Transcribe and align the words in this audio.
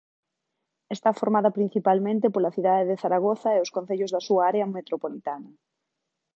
Está 0.95 1.09
formada 1.19 1.55
principalmente 1.57 2.31
pola 2.33 2.53
cidade 2.57 2.87
de 2.89 2.99
Zaragoza 3.03 3.49
e 3.53 3.61
os 3.65 3.73
concellos 3.75 4.11
da 4.11 4.21
súa 4.27 4.43
área 4.51 4.65
metropolitana. 4.77 5.51